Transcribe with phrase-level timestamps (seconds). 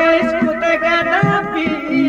[0.00, 2.07] इसको तगदा पी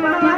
[0.00, 0.37] Thank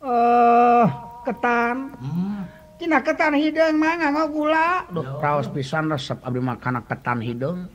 [0.00, 0.86] eh
[1.28, 1.92] ketan
[2.80, 3.04] kina hmm.
[3.04, 7.68] ketan hidung man mau gulaos pisan resep Ab makanan ketan hidung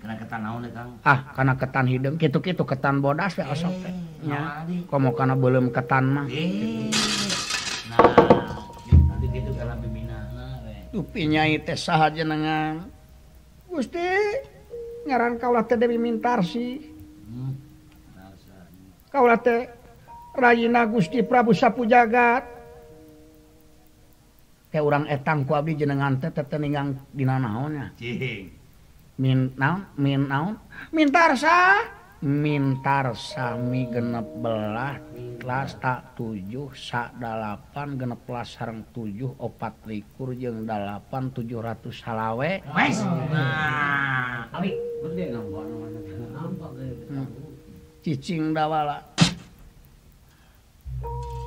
[1.05, 6.25] ah karena ketan hidung gitu-ki ketan bodasnya kamu mau karena belum ketan mah
[10.95, 12.73] upnyajenngan
[15.05, 15.53] ngaran kau
[16.01, 16.67] mintasi
[19.13, 19.29] kau
[20.35, 22.43] Raina Gusti Prabusa Pujagatang
[25.07, 27.79] etang ku jenengannyaang
[29.15, 29.39] Min
[30.91, 31.55] mintarsa
[32.19, 34.99] mintarsami genep belah
[35.39, 36.43] kelas tak 7
[36.75, 39.07] sakpan genep pelaang 7
[39.39, 40.67] opat likur je 8
[41.31, 42.59] 700halawe
[48.05, 49.14] ccing dawala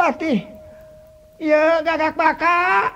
[0.00, 0.48] patih
[1.36, 2.88] ya gagak baka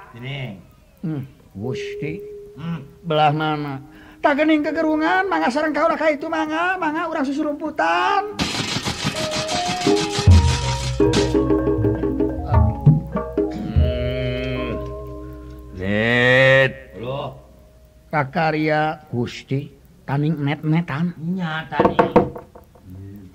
[1.04, 1.20] hmm,
[1.52, 2.24] gusti
[2.56, 2.80] hmm.
[3.04, 3.76] belah mana
[4.24, 8.40] tak gening kegerungan mangga sarang kau raka itu mangga mangga urang susu rumputan
[13.52, 14.68] hmm.
[15.76, 16.72] Net.
[17.04, 17.36] Loh.
[18.08, 19.68] Kakarya Gusti
[20.08, 21.12] taning net-netan.
[21.20, 22.00] Nya taning.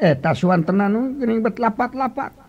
[0.02, 2.49] Eh tasuan tenan geuning bet lapat-lapat.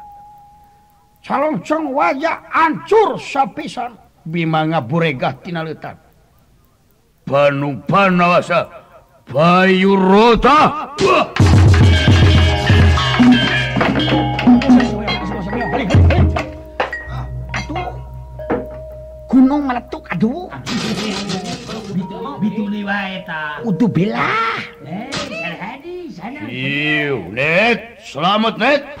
[1.21, 1.61] calon
[1.93, 3.93] wajah ancur sapisan
[4.25, 6.01] bima ngaburegah tina letak
[7.29, 8.65] banu panawasa
[9.29, 10.89] bayu rota
[19.29, 20.49] gunung meletuk aduh
[22.41, 24.57] bituli wae ta udu belah
[24.89, 25.13] eh,
[26.51, 29.00] Iu, net, selamat net.